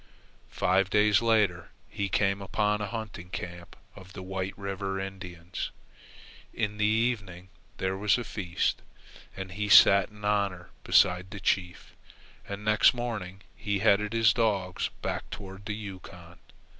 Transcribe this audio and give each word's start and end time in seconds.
Five 0.49 0.89
days 0.89 1.21
later 1.21 1.69
he 1.87 2.09
came 2.09 2.41
upon 2.41 2.81
a 2.81 2.87
hunting 2.87 3.29
camp 3.29 3.75
of 3.95 4.13
the 4.13 4.23
White 4.23 4.57
River 4.57 4.99
Indians. 4.99 5.69
In 6.55 6.77
the 6.77 6.85
evening 6.85 7.49
there 7.77 7.95
was 7.95 8.17
a 8.17 8.23
feast, 8.23 8.81
and 9.37 9.51
he 9.51 9.69
sat 9.69 10.09
in 10.09 10.25
honour 10.25 10.71
beside 10.83 11.29
the 11.29 11.39
chief; 11.39 11.95
and 12.49 12.65
next 12.65 12.95
morning 12.95 13.43
he 13.55 13.77
headed 13.77 14.11
his 14.13 14.33
dogs 14.33 14.89
back 15.03 15.29
toward 15.29 15.65
the 15.67 15.75
Yukon. 15.75 16.39